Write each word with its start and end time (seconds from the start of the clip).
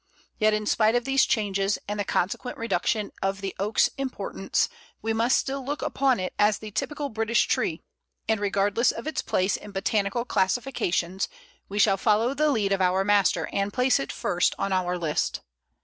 Yet 0.39 0.55
in 0.55 0.65
spite 0.65 0.95
of 0.95 1.05
these 1.05 1.27
changes, 1.27 1.77
and 1.87 1.99
the 1.99 2.03
consequent 2.03 2.57
reduction 2.57 3.11
of 3.21 3.39
the 3.39 3.55
Oak's 3.59 3.87
importance, 3.99 4.67
we 5.03 5.13
must 5.13 5.37
still 5.37 5.63
look 5.63 5.83
upon 5.83 6.19
it 6.19 6.33
as 6.39 6.57
the 6.57 6.71
typical 6.71 7.09
British 7.09 7.45
tree, 7.47 7.83
and, 8.27 8.39
regardless 8.41 8.91
of 8.91 9.05
its 9.05 9.21
place 9.21 9.55
in 9.57 9.69
botanical 9.69 10.25
classifications, 10.25 11.27
we 11.69 11.77
shall 11.77 11.97
follow 11.97 12.33
the 12.33 12.49
lead 12.49 12.71
of 12.73 12.81
our 12.81 13.05
master 13.05 13.47
and 13.53 13.73
place 13.73 13.99
it 13.99 14.11
first 14.11 14.55
on 14.57 14.73
our 14.73 14.97
list. 14.97 15.41